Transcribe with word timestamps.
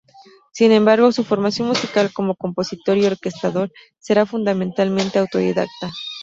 Sin 0.51 0.71
embargo, 0.71 1.11
su 1.11 1.23
formación 1.23 1.67
musical 1.67 2.11
como 2.11 2.33
compositor 2.33 2.97
y 2.97 3.05
orquestador, 3.05 3.71
será 3.99 4.25
fundamentalmente 4.25 5.19
autodidacta. 5.19 5.91